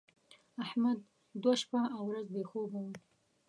[0.63, 0.97] احمد
[1.41, 2.87] دوه شپه او ورځ بې خوبه و.